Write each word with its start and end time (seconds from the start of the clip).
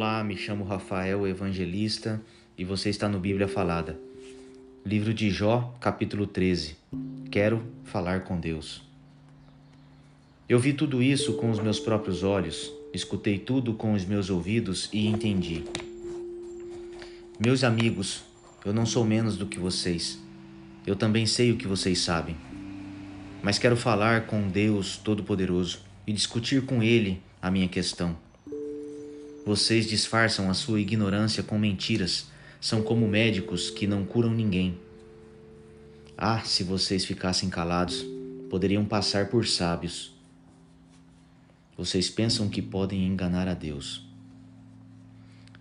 Olá, 0.00 0.22
me 0.22 0.36
chamo 0.36 0.62
Rafael 0.62 1.26
Evangelista 1.26 2.22
e 2.56 2.64
você 2.64 2.88
está 2.88 3.08
no 3.08 3.18
Bíblia 3.18 3.48
Falada. 3.48 3.98
Livro 4.86 5.12
de 5.12 5.28
Jó, 5.28 5.74
capítulo 5.80 6.24
13. 6.24 6.76
Quero 7.32 7.66
falar 7.82 8.20
com 8.20 8.38
Deus. 8.38 8.80
Eu 10.48 10.60
vi 10.60 10.72
tudo 10.72 11.02
isso 11.02 11.32
com 11.32 11.50
os 11.50 11.58
meus 11.58 11.80
próprios 11.80 12.22
olhos, 12.22 12.72
escutei 12.94 13.40
tudo 13.40 13.74
com 13.74 13.92
os 13.92 14.04
meus 14.04 14.30
ouvidos 14.30 14.88
e 14.92 15.04
entendi. 15.08 15.64
Meus 17.44 17.64
amigos, 17.64 18.22
eu 18.64 18.72
não 18.72 18.86
sou 18.86 19.04
menos 19.04 19.36
do 19.36 19.46
que 19.46 19.58
vocês. 19.58 20.16
Eu 20.86 20.94
também 20.94 21.26
sei 21.26 21.50
o 21.50 21.56
que 21.56 21.66
vocês 21.66 21.98
sabem. 21.98 22.36
Mas 23.42 23.58
quero 23.58 23.76
falar 23.76 24.28
com 24.28 24.46
Deus 24.46 24.96
Todo-Poderoso 24.96 25.80
e 26.06 26.12
discutir 26.12 26.64
com 26.64 26.84
Ele 26.84 27.20
a 27.42 27.50
minha 27.50 27.66
questão. 27.66 28.27
Vocês 29.48 29.86
disfarçam 29.86 30.50
a 30.50 30.52
sua 30.52 30.78
ignorância 30.78 31.42
com 31.42 31.58
mentiras. 31.58 32.26
São 32.60 32.82
como 32.82 33.08
médicos 33.08 33.70
que 33.70 33.86
não 33.86 34.04
curam 34.04 34.30
ninguém. 34.30 34.78
Ah, 36.18 36.40
se 36.40 36.62
vocês 36.62 37.06
ficassem 37.06 37.48
calados, 37.48 38.04
poderiam 38.50 38.84
passar 38.84 39.30
por 39.30 39.46
sábios. 39.46 40.14
Vocês 41.78 42.10
pensam 42.10 42.46
que 42.50 42.60
podem 42.60 43.06
enganar 43.06 43.48
a 43.48 43.54
Deus. 43.54 44.06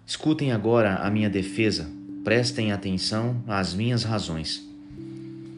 Escutem 0.05 0.51
agora 0.51 0.95
a 0.95 1.09
minha 1.09 1.29
defesa, 1.29 1.89
prestem 2.25 2.73
atenção 2.73 3.41
às 3.47 3.73
minhas 3.73 4.03
razões. 4.03 4.67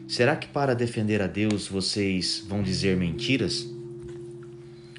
Será 0.06 0.36
que 0.36 0.46
para 0.46 0.76
defender 0.76 1.20
a 1.20 1.26
Deus 1.26 1.66
vocês 1.66 2.46
vão 2.48 2.62
dizer 2.62 2.96
mentiras? 2.96 3.66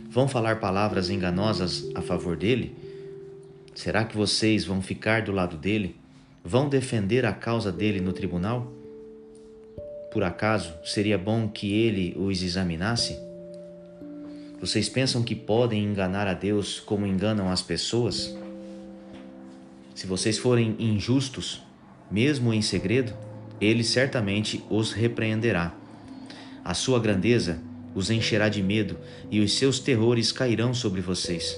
Vão 0.10 0.28
falar 0.28 0.60
palavras 0.60 1.10
enganosas 1.10 1.90
a 1.96 2.02
favor 2.02 2.36
dele? 2.36 2.91
Será 3.74 4.04
que 4.04 4.18
vocês 4.18 4.66
vão 4.66 4.82
ficar 4.82 5.22
do 5.22 5.32
lado 5.32 5.58
dele? 5.58 5.96
Vão 6.44 6.68
defender 6.68 7.26
a 7.26 7.32
causa 7.32 7.72
dele 7.72 8.02
no 8.02 8.12
tribunal? 8.12 8.72
Por 10.12 10.24
acaso 10.24 10.74
seria 10.84 11.18
bom 11.18 11.48
que 11.48 11.72
ele 11.74 12.14
os 12.18 12.44
examinasse? 12.44 13.18
Vocês 14.60 14.90
pensam 14.90 15.24
que 15.24 15.34
podem 15.34 15.84
enganar 15.84 16.28
a 16.28 16.34
Deus 16.34 16.80
como 16.80 17.08
enganam 17.08 17.50
as 17.50 17.62
pessoas? 17.62 18.36
Se 19.96 20.06
vocês 20.06 20.38
forem 20.38 20.76
injustos, 20.78 21.64
mesmo 22.12 22.54
em 22.54 22.62
segredo, 22.62 23.14
ele 23.60 23.84
certamente 23.84 24.64
os 24.70 24.92
repreenderá. 24.92 25.74
A 26.64 26.74
sua 26.74 27.00
grandeza 27.00 27.62
os 27.96 28.12
encherá 28.12 28.50
de 28.50 28.62
medo 28.62 28.98
e 29.30 29.40
os 29.40 29.54
seus 29.54 29.80
terrores 29.80 30.32
cairão 30.32 30.74
sobre 30.74 31.02
vocês. 31.02 31.58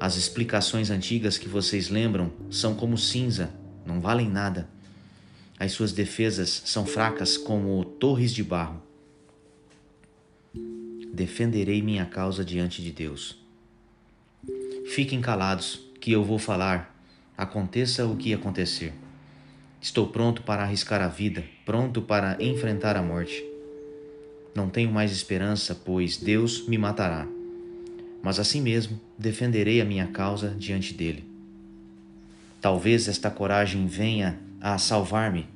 As 0.00 0.16
explicações 0.16 0.90
antigas 0.90 1.38
que 1.38 1.48
vocês 1.48 1.88
lembram 1.88 2.30
são 2.50 2.74
como 2.74 2.96
cinza, 2.96 3.52
não 3.84 4.00
valem 4.00 4.28
nada. 4.28 4.68
As 5.58 5.72
suas 5.72 5.92
defesas 5.92 6.62
são 6.66 6.86
fracas 6.86 7.36
como 7.36 7.84
torres 7.84 8.32
de 8.32 8.44
barro. 8.44 8.80
Defenderei 11.12 11.82
minha 11.82 12.06
causa 12.06 12.44
diante 12.44 12.80
de 12.80 12.92
Deus. 12.92 13.42
Fiquem 14.86 15.20
calados, 15.20 15.80
que 16.00 16.12
eu 16.12 16.22
vou 16.22 16.38
falar, 16.38 16.96
aconteça 17.36 18.06
o 18.06 18.16
que 18.16 18.32
acontecer. 18.32 18.94
Estou 19.80 20.06
pronto 20.06 20.42
para 20.42 20.62
arriscar 20.62 21.02
a 21.02 21.08
vida, 21.08 21.44
pronto 21.64 22.00
para 22.00 22.40
enfrentar 22.40 22.96
a 22.96 23.02
morte. 23.02 23.44
Não 24.54 24.70
tenho 24.70 24.92
mais 24.92 25.10
esperança, 25.10 25.74
pois 25.74 26.16
Deus 26.16 26.68
me 26.68 26.78
matará 26.78 27.26
mas 28.22 28.38
assim 28.38 28.60
mesmo 28.60 29.00
defenderei 29.18 29.80
a 29.80 29.84
minha 29.84 30.06
causa 30.06 30.54
diante 30.58 30.92
dele. 30.92 31.24
Talvez 32.60 33.08
esta 33.08 33.30
coragem 33.30 33.86
venha 33.86 34.38
a 34.60 34.76
salvar-me, 34.78 35.46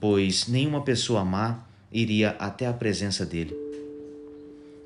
pois 0.00 0.46
nenhuma 0.46 0.82
pessoa 0.82 1.24
má 1.24 1.64
iria 1.92 2.30
até 2.38 2.66
a 2.66 2.72
presença 2.72 3.26
dele. 3.26 3.56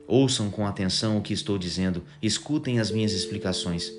Ouçam 0.06 0.50
com 0.50 0.66
atenção 0.66 1.18
o 1.18 1.22
que 1.22 1.32
estou 1.32 1.58
dizendo, 1.58 2.02
escutem 2.22 2.80
as 2.80 2.90
minhas 2.90 3.12
explicações. 3.12 3.92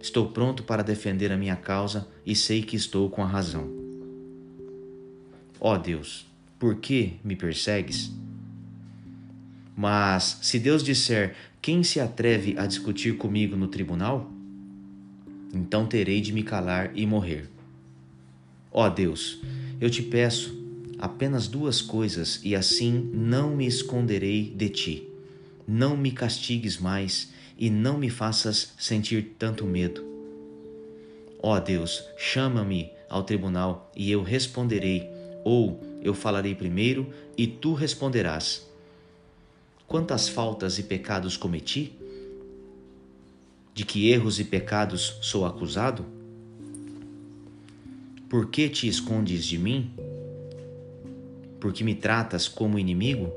Estou 0.00 0.28
pronto 0.28 0.64
para 0.64 0.82
defender 0.82 1.30
a 1.30 1.36
minha 1.36 1.54
causa 1.54 2.08
e 2.26 2.34
sei 2.34 2.62
que 2.62 2.76
estou 2.76 3.08
com 3.08 3.22
a 3.22 3.26
razão. 3.26 3.68
Ó 5.60 5.74
oh 5.74 5.78
Deus, 5.78 6.26
por 6.58 6.76
que 6.76 7.14
me 7.22 7.36
persegues? 7.36 8.10
Mas 9.76 10.38
se 10.42 10.58
Deus 10.58 10.82
disser: 10.82 11.34
Quem 11.60 11.82
se 11.82 12.00
atreve 12.00 12.54
a 12.58 12.66
discutir 12.66 13.16
comigo 13.16 13.56
no 13.56 13.68
tribunal? 13.68 14.30
Então 15.52 15.86
terei 15.86 16.20
de 16.20 16.32
me 16.32 16.42
calar 16.42 16.92
e 16.94 17.06
morrer. 17.06 17.48
Ó 18.70 18.88
Deus, 18.88 19.40
eu 19.80 19.90
te 19.90 20.02
peço 20.02 20.60
apenas 20.98 21.48
duas 21.48 21.82
coisas 21.82 22.40
e 22.42 22.54
assim 22.54 23.10
não 23.12 23.54
me 23.54 23.66
esconderei 23.66 24.50
de 24.50 24.68
ti. 24.68 25.08
Não 25.66 25.96
me 25.96 26.10
castigues 26.10 26.78
mais 26.78 27.32
e 27.58 27.70
não 27.70 27.98
me 27.98 28.08
faças 28.08 28.72
sentir 28.78 29.34
tanto 29.38 29.66
medo. 29.66 30.04
Ó 31.38 31.58
Deus, 31.58 32.04
chama-me 32.16 32.90
ao 33.08 33.24
tribunal 33.24 33.90
e 33.96 34.10
eu 34.10 34.22
responderei, 34.22 35.08
ou 35.44 35.80
eu 36.02 36.14
falarei 36.14 36.54
primeiro 36.54 37.12
e 37.36 37.46
tu 37.46 37.74
responderás 37.74 38.71
quantas 39.86 40.28
faltas 40.28 40.78
e 40.78 40.82
pecados 40.82 41.36
cometi? 41.36 41.98
De 43.74 43.84
que 43.84 44.10
erros 44.10 44.38
e 44.38 44.44
pecados 44.44 45.18
sou 45.20 45.44
acusado? 45.44 46.04
Por 48.28 48.50
que 48.50 48.68
te 48.68 48.88
escondes 48.88 49.44
de 49.44 49.58
mim? 49.58 49.90
Porque 51.60 51.84
me 51.84 51.94
tratas 51.94 52.48
como 52.48 52.78
inimigo? 52.78 53.32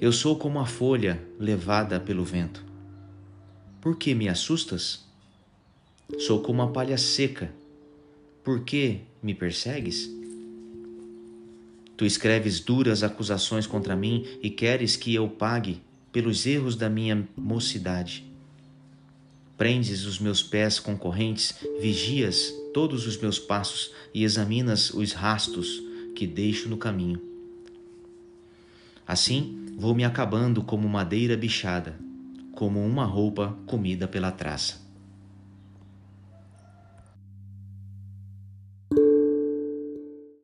Eu 0.00 0.12
sou 0.12 0.38
como 0.38 0.60
a 0.60 0.66
folha 0.66 1.22
levada 1.38 1.98
pelo 1.98 2.24
vento. 2.24 2.64
Por 3.80 3.96
que 3.96 4.14
me 4.14 4.28
assustas? 4.28 5.04
Sou 6.18 6.40
como 6.40 6.62
a 6.62 6.68
palha 6.68 6.98
seca. 6.98 7.52
Por 8.42 8.64
que 8.64 9.00
me 9.22 9.34
persegues? 9.34 10.10
Tu 11.96 12.04
escreves 12.04 12.60
duras 12.60 13.02
acusações 13.02 13.66
contra 13.66 13.94
mim 13.94 14.26
e 14.42 14.50
queres 14.50 14.96
que 14.96 15.14
eu 15.14 15.28
pague 15.28 15.80
pelos 16.12 16.46
erros 16.46 16.76
da 16.76 16.90
minha 16.90 17.26
mocidade. 17.36 18.24
Prendes 19.56 20.04
os 20.04 20.18
meus 20.18 20.42
pés 20.42 20.80
com 20.80 20.96
correntes, 20.96 21.54
vigias 21.80 22.52
todos 22.72 23.06
os 23.06 23.16
meus 23.16 23.38
passos 23.38 23.92
e 24.12 24.24
examinas 24.24 24.90
os 24.90 25.12
rastos 25.12 25.80
que 26.16 26.26
deixo 26.26 26.68
no 26.68 26.76
caminho. 26.76 27.20
Assim 29.06 29.66
vou 29.76 29.94
me 29.94 30.04
acabando 30.04 30.62
como 30.62 30.88
madeira 30.88 31.36
bichada, 31.36 31.98
como 32.52 32.84
uma 32.84 33.04
roupa 33.04 33.56
comida 33.66 34.08
pela 34.08 34.32
traça. 34.32 34.83